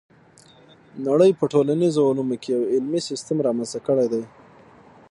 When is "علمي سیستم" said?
2.73-3.37